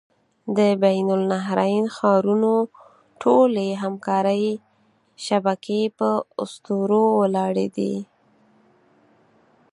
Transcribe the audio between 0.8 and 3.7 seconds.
بین النهرین ښارونو ټولې